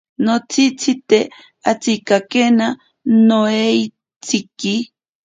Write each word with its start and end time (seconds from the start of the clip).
Notsitsite 0.25 1.19
atsikakena 1.71 2.67
noeitsiki. 3.27 4.73